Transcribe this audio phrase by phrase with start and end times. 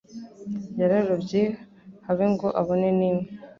[0.79, 1.43] Yararobye
[2.05, 3.27] habe ngo abone n'imwe